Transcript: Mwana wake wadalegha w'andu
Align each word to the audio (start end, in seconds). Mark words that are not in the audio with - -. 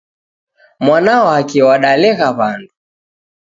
Mwana 0.85 1.15
wake 1.27 1.59
wadalegha 1.67 2.29
w'andu 2.37 2.73